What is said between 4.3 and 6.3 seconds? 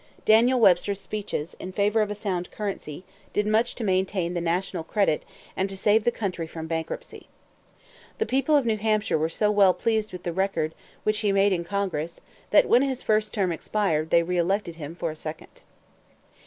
the national credit and to save the